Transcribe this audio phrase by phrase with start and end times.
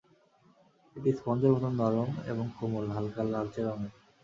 [0.95, 3.93] এটি স্পঞ্জের মতো নরম এবং কোমল, হালকা লালচে রঙের।